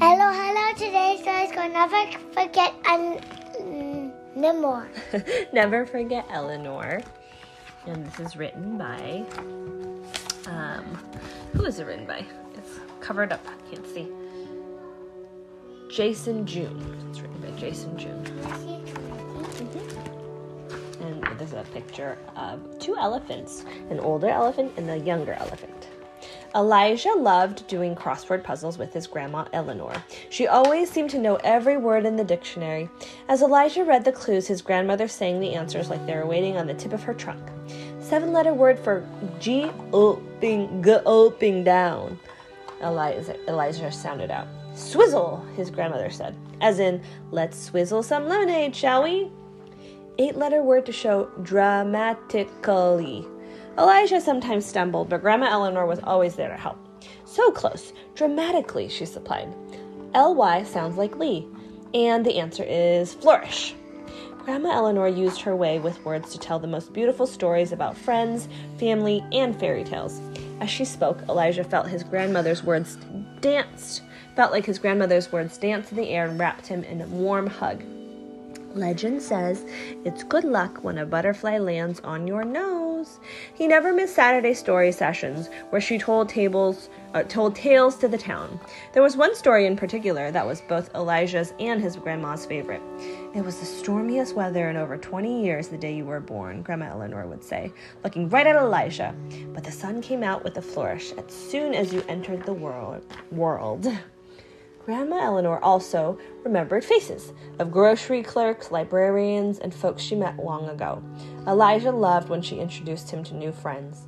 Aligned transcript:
Hello, 0.00 0.30
hello. 0.30 0.72
Today's 0.74 1.22
story 1.22 1.42
is 1.42 1.50
going 1.50 1.72
to 1.72 1.74
never 1.74 2.18
forget 2.32 2.72
an 2.86 3.18
mm, 3.60 4.12
Nimor. 4.36 4.86
Never 5.52 5.84
Forget 5.86 6.24
Eleanor. 6.30 7.02
And 7.84 8.06
this 8.06 8.20
is 8.20 8.36
written 8.36 8.78
by. 8.78 9.24
Um, 10.46 10.84
who 11.52 11.64
is 11.64 11.80
it 11.80 11.86
written 11.88 12.06
by? 12.06 12.24
It's 12.54 12.78
covered 13.00 13.32
up. 13.32 13.44
I 13.44 13.74
can't 13.74 13.84
see. 13.88 14.06
Jason 15.90 16.46
June. 16.46 17.08
It's 17.10 17.18
written 17.18 17.40
by 17.40 17.50
Jason 17.58 17.98
June. 17.98 18.24
And 21.00 21.24
there's 21.40 21.54
a 21.54 21.64
picture 21.74 22.16
of 22.36 22.60
two 22.78 22.96
elephants 22.96 23.64
an 23.90 23.98
older 23.98 24.28
elephant 24.28 24.74
and 24.76 24.88
a 24.90 24.96
younger 24.96 25.32
elephant. 25.32 25.88
Elijah 26.58 27.14
loved 27.16 27.64
doing 27.68 27.94
crossword 27.94 28.42
puzzles 28.42 28.78
with 28.78 28.92
his 28.92 29.06
grandma 29.06 29.44
Eleanor. 29.52 29.92
She 30.28 30.48
always 30.48 30.90
seemed 30.90 31.10
to 31.10 31.18
know 31.20 31.36
every 31.44 31.76
word 31.76 32.04
in 32.04 32.16
the 32.16 32.24
dictionary. 32.24 32.90
As 33.28 33.42
Elijah 33.42 33.84
read 33.84 34.04
the 34.04 34.10
clues, 34.10 34.48
his 34.48 34.60
grandmother 34.60 35.06
sang 35.06 35.38
the 35.38 35.54
answers 35.54 35.88
like 35.88 36.04
they 36.04 36.16
were 36.16 36.26
waiting 36.26 36.56
on 36.56 36.66
the 36.66 36.74
tip 36.74 36.92
of 36.92 37.04
her 37.04 37.14
trunk. 37.14 37.40
Seven 38.00 38.32
letter 38.32 38.52
word 38.52 38.76
for 38.76 39.06
G 39.38 39.70
gulping, 39.92 40.82
gulping 40.82 41.62
down. 41.62 42.18
Elijah, 42.82 43.36
Elijah 43.48 43.92
sounded 43.92 44.32
out. 44.32 44.48
Swizzle, 44.74 45.46
his 45.54 45.70
grandmother 45.70 46.10
said, 46.10 46.34
as 46.60 46.80
in, 46.80 47.00
let's 47.30 47.56
swizzle 47.56 48.02
some 48.02 48.26
lemonade, 48.26 48.74
shall 48.74 49.04
we? 49.04 49.30
Eight 50.18 50.34
letter 50.34 50.64
word 50.64 50.86
to 50.86 50.92
show 50.92 51.30
dramatically. 51.40 53.28
Elijah 53.78 54.20
sometimes 54.20 54.66
stumbled, 54.66 55.08
but 55.08 55.20
Grandma 55.20 55.46
Eleanor 55.46 55.86
was 55.86 56.00
always 56.02 56.34
there 56.34 56.48
to 56.48 56.56
help. 56.56 56.78
So 57.24 57.50
close, 57.50 57.92
dramatically, 58.14 58.88
she 58.88 59.06
supplied. 59.06 59.48
Ly 60.14 60.64
sounds 60.64 60.96
like 60.96 61.16
Lee, 61.16 61.46
and 61.94 62.24
the 62.24 62.38
answer 62.38 62.64
is 62.64 63.14
flourish. 63.14 63.74
Grandma 64.38 64.70
Eleanor 64.70 65.08
used 65.08 65.42
her 65.42 65.54
way 65.54 65.78
with 65.78 66.02
words 66.04 66.32
to 66.32 66.38
tell 66.38 66.58
the 66.58 66.66
most 66.66 66.92
beautiful 66.92 67.26
stories 67.26 67.70
about 67.70 67.96
friends, 67.96 68.48
family, 68.78 69.22
and 69.30 69.54
fairy 69.60 69.84
tales. 69.84 70.20
As 70.60 70.70
she 70.70 70.86
spoke, 70.86 71.20
Elijah 71.28 71.64
felt 71.64 71.86
his 71.86 72.02
grandmother's 72.02 72.64
words 72.64 72.96
danced, 73.40 74.02
felt 74.34 74.50
like 74.50 74.64
his 74.64 74.78
grandmother's 74.78 75.30
words 75.30 75.58
danced 75.58 75.92
in 75.92 75.98
the 75.98 76.08
air 76.08 76.26
and 76.26 76.40
wrapped 76.40 76.66
him 76.66 76.82
in 76.84 77.02
a 77.02 77.06
warm 77.08 77.46
hug. 77.46 77.82
Legend 78.74 79.20
says 79.20 79.66
it's 80.04 80.22
good 80.22 80.44
luck 80.44 80.82
when 80.82 80.98
a 80.98 81.06
butterfly 81.06 81.58
lands 81.58 82.00
on 82.00 82.26
your 82.26 82.44
nose. 82.44 82.87
He 83.54 83.66
never 83.66 83.92
missed 83.92 84.14
Saturday 84.14 84.54
story 84.54 84.92
sessions 84.92 85.48
where 85.70 85.80
she 85.80 85.98
told 85.98 86.28
tables 86.28 86.88
uh, 87.14 87.22
told 87.22 87.54
tales 87.54 87.96
to 87.96 88.08
the 88.08 88.18
town. 88.18 88.60
There 88.92 89.02
was 89.02 89.16
one 89.16 89.34
story 89.34 89.66
in 89.66 89.76
particular 89.76 90.30
that 90.30 90.46
was 90.46 90.60
both 90.62 90.94
Elijah's 90.94 91.54
and 91.58 91.80
his 91.80 91.96
grandma's 91.96 92.44
favorite. 92.44 92.82
It 93.34 93.44
was 93.44 93.58
the 93.58 93.66
stormiest 93.66 94.34
weather 94.34 94.68
in 94.68 94.76
over 94.76 94.96
20 94.96 95.42
years 95.42 95.68
the 95.68 95.78
day 95.78 95.94
you 95.94 96.04
were 96.04 96.20
born, 96.20 96.62
Grandma 96.62 96.90
Eleanor 96.90 97.26
would 97.26 97.44
say, 97.44 97.72
looking 98.04 98.28
right 98.28 98.46
at 98.46 98.56
Elijah. 98.56 99.14
But 99.54 99.64
the 99.64 99.72
sun 99.72 100.02
came 100.02 100.22
out 100.22 100.44
with 100.44 100.56
a 100.58 100.62
flourish 100.62 101.12
as 101.12 101.32
soon 101.32 101.74
as 101.74 101.92
you 101.92 102.02
entered 102.08 102.44
the 102.44 102.52
world. 102.52 103.04
world. 103.30 103.86
Grandma 104.88 105.18
Eleanor 105.18 105.62
also 105.62 106.18
remembered 106.44 106.82
faces 106.82 107.34
of 107.58 107.70
grocery 107.70 108.22
clerks, 108.22 108.70
librarians, 108.70 109.58
and 109.58 109.74
folks 109.74 110.02
she 110.02 110.14
met 110.14 110.38
long 110.38 110.66
ago. 110.66 111.02
Elijah 111.46 111.90
loved 111.90 112.30
when 112.30 112.40
she 112.40 112.58
introduced 112.58 113.10
him 113.10 113.22
to 113.24 113.34
new 113.34 113.52
friends. 113.52 114.06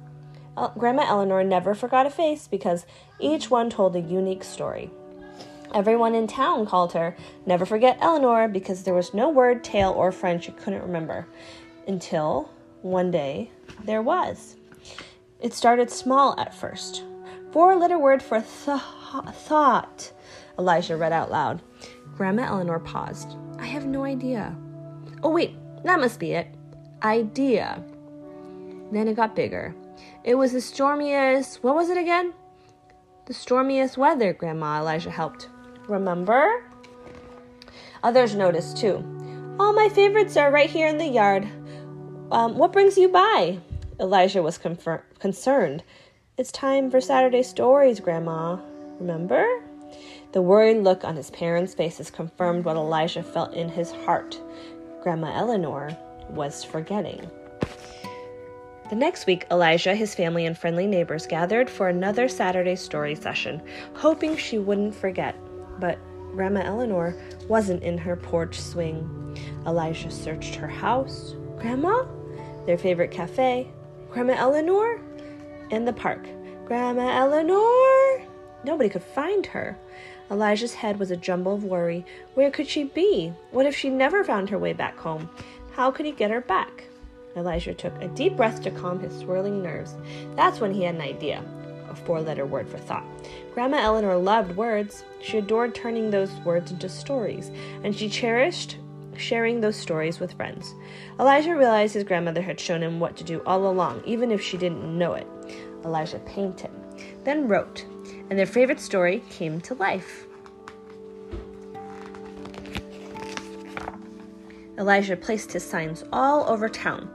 Grandma 0.78 1.02
Eleanor 1.02 1.44
never 1.44 1.74
forgot 1.74 2.06
a 2.06 2.10
face 2.10 2.48
because 2.48 2.86
each 3.18 3.50
one 3.50 3.68
told 3.68 3.94
a 3.94 4.00
unique 4.00 4.42
story. 4.42 4.90
Everyone 5.74 6.14
in 6.14 6.26
town 6.26 6.64
called 6.64 6.94
her 6.94 7.14
Never 7.44 7.66
Forget 7.66 7.98
Eleanor 8.00 8.48
because 8.48 8.82
there 8.82 8.94
was 8.94 9.12
no 9.12 9.28
word, 9.28 9.62
tale, 9.62 9.90
or 9.90 10.10
friend 10.10 10.42
she 10.42 10.52
couldn't 10.52 10.80
remember. 10.80 11.26
Until 11.88 12.50
one 12.80 13.10
day 13.10 13.50
there 13.84 14.00
was. 14.00 14.56
It 15.40 15.52
started 15.52 15.90
small 15.90 16.40
at 16.40 16.54
first. 16.54 17.04
Four 17.52 17.76
letter 17.76 17.98
word 17.98 18.22
for 18.22 18.40
th- 18.40 18.80
thought. 19.34 20.12
Elijah 20.58 20.96
read 20.96 21.12
out 21.12 21.30
loud. 21.30 21.62
Grandma 22.16 22.44
Eleanor 22.44 22.78
paused. 22.78 23.36
I 23.58 23.66
have 23.66 23.86
no 23.86 24.04
idea. 24.04 24.56
Oh, 25.22 25.30
wait, 25.30 25.56
that 25.84 26.00
must 26.00 26.20
be 26.20 26.32
it. 26.32 26.48
Idea. 27.02 27.82
Then 28.92 29.08
it 29.08 29.16
got 29.16 29.34
bigger. 29.34 29.74
It 30.22 30.34
was 30.34 30.52
the 30.52 30.60
stormiest, 30.60 31.62
what 31.62 31.74
was 31.74 31.90
it 31.90 31.98
again? 31.98 32.34
The 33.26 33.34
stormiest 33.34 33.96
weather, 33.96 34.32
Grandma 34.32 34.80
Elijah 34.80 35.10
helped. 35.10 35.48
Remember? 35.88 36.64
Others 38.02 38.34
noticed 38.34 38.76
too. 38.76 39.04
All 39.58 39.72
my 39.72 39.88
favorites 39.88 40.36
are 40.36 40.50
right 40.50 40.70
here 40.70 40.86
in 40.86 40.98
the 40.98 41.06
yard. 41.06 41.48
Um, 42.30 42.56
what 42.56 42.72
brings 42.72 42.96
you 42.96 43.08
by? 43.08 43.58
Elijah 43.98 44.42
was 44.42 44.56
confer- 44.56 45.04
concerned. 45.18 45.82
It's 46.40 46.52
time 46.52 46.90
for 46.90 47.02
Saturday 47.02 47.42
stories, 47.42 48.00
Grandma. 48.00 48.56
Remember? 48.98 49.46
The 50.32 50.40
worried 50.40 50.78
look 50.78 51.04
on 51.04 51.14
his 51.14 51.28
parents' 51.28 51.74
faces 51.74 52.10
confirmed 52.10 52.64
what 52.64 52.76
Elijah 52.76 53.22
felt 53.22 53.52
in 53.52 53.68
his 53.68 53.90
heart. 53.90 54.40
Grandma 55.02 55.36
Eleanor 55.36 55.94
was 56.30 56.64
forgetting. 56.64 57.30
The 58.88 58.96
next 58.96 59.26
week, 59.26 59.44
Elijah, 59.50 59.94
his 59.94 60.14
family, 60.14 60.46
and 60.46 60.56
friendly 60.56 60.86
neighbors 60.86 61.26
gathered 61.26 61.68
for 61.68 61.90
another 61.90 62.26
Saturday 62.26 62.76
story 62.76 63.14
session, 63.16 63.60
hoping 63.92 64.34
she 64.34 64.58
wouldn't 64.58 64.94
forget. 64.94 65.36
But 65.78 65.98
Grandma 66.32 66.62
Eleanor 66.62 67.14
wasn't 67.48 67.82
in 67.82 67.98
her 67.98 68.16
porch 68.16 68.58
swing. 68.58 69.36
Elijah 69.66 70.10
searched 70.10 70.54
her 70.54 70.68
house, 70.68 71.34
Grandma, 71.58 72.06
their 72.64 72.78
favorite 72.78 73.10
cafe, 73.10 73.70
Grandma 74.10 74.32
Eleanor, 74.38 75.02
and 75.70 75.86
the 75.86 75.92
park. 75.92 76.26
Grandma 76.66 77.08
Eleanor! 77.08 78.22
Nobody 78.64 78.88
could 78.88 79.02
find 79.02 79.46
her. 79.46 79.76
Elijah's 80.30 80.74
head 80.74 80.98
was 80.98 81.10
a 81.10 81.16
jumble 81.16 81.54
of 81.54 81.64
worry. 81.64 82.04
Where 82.34 82.50
could 82.50 82.68
she 82.68 82.84
be? 82.84 83.32
What 83.50 83.66
if 83.66 83.76
she 83.76 83.90
never 83.90 84.22
found 84.22 84.50
her 84.50 84.58
way 84.58 84.72
back 84.72 84.96
home? 84.96 85.28
How 85.72 85.90
could 85.90 86.06
he 86.06 86.12
get 86.12 86.30
her 86.30 86.40
back? 86.40 86.84
Elijah 87.36 87.74
took 87.74 88.00
a 88.00 88.08
deep 88.08 88.36
breath 88.36 88.62
to 88.62 88.70
calm 88.70 89.00
his 89.00 89.18
swirling 89.18 89.62
nerves. 89.62 89.96
That's 90.36 90.60
when 90.60 90.72
he 90.72 90.84
had 90.84 90.96
an 90.96 91.00
idea 91.00 91.44
a 91.90 91.94
four 91.94 92.20
letter 92.20 92.46
word 92.46 92.68
for 92.68 92.78
thought. 92.78 93.04
Grandma 93.52 93.78
Eleanor 93.78 94.16
loved 94.16 94.56
words. 94.56 95.04
She 95.20 95.38
adored 95.38 95.74
turning 95.74 96.10
those 96.10 96.32
words 96.44 96.70
into 96.70 96.88
stories, 96.88 97.50
and 97.82 97.94
she 97.94 98.08
cherished 98.08 98.76
sharing 99.20 99.60
those 99.60 99.76
stories 99.76 100.18
with 100.18 100.32
friends. 100.32 100.74
Elijah 101.18 101.54
realized 101.54 101.94
his 101.94 102.04
grandmother 102.04 102.42
had 102.42 102.58
shown 102.58 102.82
him 102.82 102.98
what 102.98 103.16
to 103.16 103.24
do 103.24 103.42
all 103.46 103.66
along, 103.68 104.02
even 104.04 104.30
if 104.30 104.40
she 104.42 104.56
didn't 104.56 104.98
know 104.98 105.14
it. 105.14 105.26
Elijah 105.84 106.18
painted, 106.20 106.70
then 107.24 107.46
wrote, 107.46 107.84
and 108.28 108.38
their 108.38 108.46
favorite 108.46 108.80
story 108.80 109.22
came 109.30 109.60
to 109.60 109.74
life. 109.74 110.26
Elijah 114.78 115.16
placed 115.16 115.52
his 115.52 115.64
signs 115.64 116.02
all 116.10 116.48
over 116.48 116.68
town. 116.68 117.10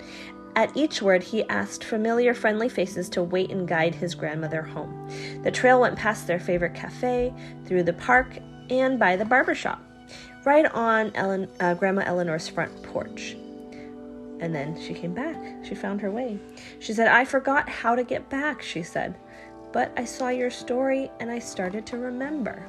At 0.55 0.75
each 0.77 1.01
word, 1.01 1.23
he 1.23 1.43
asked 1.49 1.83
familiar, 1.83 2.33
friendly 2.33 2.69
faces 2.69 3.09
to 3.09 3.23
wait 3.23 3.51
and 3.51 3.67
guide 3.67 3.95
his 3.95 4.15
grandmother 4.15 4.61
home. 4.61 5.09
The 5.43 5.51
trail 5.51 5.81
went 5.81 5.97
past 5.97 6.27
their 6.27 6.39
favorite 6.39 6.75
cafe, 6.75 7.33
through 7.65 7.83
the 7.83 7.93
park, 7.93 8.37
and 8.69 8.97
by 8.97 9.15
the 9.15 9.25
barber 9.25 9.55
shop, 9.55 9.81
right 10.45 10.65
on 10.73 11.11
Ellen, 11.15 11.49
uh, 11.59 11.73
Grandma 11.73 12.03
Eleanor's 12.05 12.47
front 12.47 12.83
porch. 12.83 13.35
And 14.39 14.53
then 14.53 14.79
she 14.79 14.93
came 14.93 15.13
back. 15.13 15.37
She 15.65 15.75
found 15.75 16.01
her 16.01 16.11
way. 16.11 16.39
She 16.79 16.93
said, 16.93 17.07
I 17.07 17.25
forgot 17.25 17.67
how 17.67 17.95
to 17.95 18.03
get 18.03 18.29
back, 18.29 18.61
she 18.61 18.83
said. 18.83 19.15
But 19.71 19.91
I 19.97 20.05
saw 20.05 20.29
your 20.29 20.51
story 20.51 21.09
and 21.19 21.31
I 21.31 21.39
started 21.39 21.85
to 21.87 21.97
remember. 21.97 22.65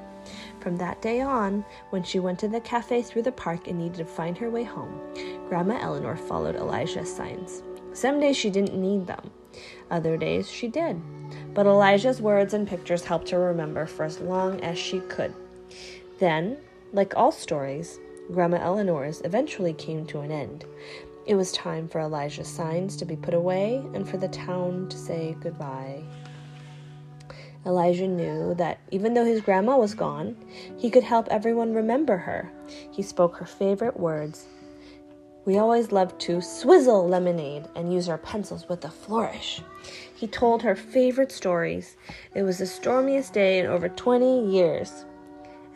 From 0.61 0.77
that 0.79 1.01
day 1.03 1.21
on, 1.21 1.65
when 1.91 2.03
she 2.03 2.19
went 2.19 2.39
to 2.41 2.49
the 2.49 2.61
cafe 2.61 3.03
through 3.03 3.23
the 3.23 3.33
park 3.33 3.69
and 3.69 3.79
needed 3.79 3.99
to 3.99 4.05
find 4.05 4.37
her 4.39 4.51
way 4.51 4.65
home, 4.65 5.01
Grandma 5.49 5.79
Eleanor 5.81 6.17
followed 6.17 6.57
Elijah's 6.57 7.15
signs. 7.15 7.63
Some 7.93 8.21
days 8.21 8.37
she 8.37 8.51
didn't 8.51 8.81
need 8.81 9.07
them. 9.07 9.31
Other 9.91 10.17
days 10.17 10.51
she 10.51 10.69
did. 10.69 11.01
But 11.55 11.67
Elijah's 11.67 12.21
words 12.21 12.55
and 12.55 12.67
pictures 12.67 13.05
helped 13.05 13.31
her 13.31 13.39
remember 13.39 13.87
for 13.87 14.05
as 14.05 14.21
long 14.21 14.61
as 14.63 14.79
she 14.79 15.01
could. 15.01 15.33
Then, 16.19 16.59
like 16.93 17.17
all 17.17 17.33
stories, 17.33 17.99
Grandma 18.33 18.59
Eleanor's 18.59 19.21
eventually 19.25 19.73
came 19.73 20.07
to 20.07 20.21
an 20.21 20.31
end. 20.31 20.65
It 21.27 21.35
was 21.35 21.53
time 21.53 21.89
for 21.89 22.01
Elijah's 22.01 22.49
signs 22.49 22.97
to 22.97 23.05
be 23.05 23.17
put 23.17 23.35
away 23.35 23.85
and 23.95 24.09
for 24.09 24.17
the 24.17 24.29
town 24.29 24.89
to 24.89 24.97
say 24.97 25.37
goodbye. 25.41 26.03
Elijah 27.67 28.07
knew 28.07 28.55
that 28.55 28.79
even 28.93 29.13
though 29.13 29.25
his 29.25 29.41
grandma 29.41 29.77
was 29.77 29.93
gone, 29.93 30.37
he 30.77 30.89
could 30.89 31.03
help 31.03 31.27
everyone 31.29 31.75
remember 31.75 32.17
her. 32.17 32.49
He 32.93 33.03
spoke 33.03 33.37
her 33.37 33.45
favorite 33.47 33.99
words. 33.99 34.47
We 35.45 35.59
always 35.59 35.91
loved 35.93 36.21
to 36.23 36.41
swizzle 36.41 37.09
lemonade 37.09 37.67
and 37.75 37.93
use 37.93 38.09
our 38.09 38.19
pencils 38.19 38.69
with 38.69 38.85
a 38.85 38.91
flourish. 38.91 39.63
He 40.15 40.27
told 40.29 40.63
her 40.63 40.77
favorite 40.77 41.33
stories. 41.33 41.97
It 42.35 42.43
was 42.43 42.59
the 42.59 42.67
stormiest 42.67 43.33
day 43.33 43.59
in 43.59 43.67
over 43.67 43.89
20 43.89 44.49
years. 44.49 45.05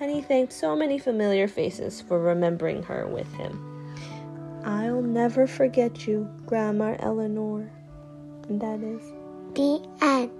And 0.00 0.11
he 0.11 0.23
thanked 0.23 0.52
so 0.52 0.75
many 0.75 0.99
familiar 0.99 1.47
faces 1.47 2.00
for 2.00 2.19
remembering 2.19 2.82
her 2.85 3.06
with 3.06 3.32
him. 3.35 3.67
I'll 4.64 5.02
never 5.02 5.47
forget 5.47 6.06
you, 6.06 6.29
Grandma 6.47 6.97
Eleanor. 6.99 7.70
And 8.49 8.61
that 8.61 8.81
is 8.82 9.02
The 9.55 9.87
end. 10.00 10.31